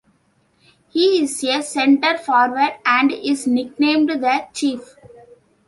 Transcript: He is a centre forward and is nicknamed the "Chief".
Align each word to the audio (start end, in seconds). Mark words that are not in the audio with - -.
He 0.89 1.21
is 1.21 1.43
a 1.43 1.61
centre 1.61 2.17
forward 2.17 2.73
and 2.87 3.11
is 3.11 3.45
nicknamed 3.45 4.09
the 4.09 4.47
"Chief". 4.51 4.95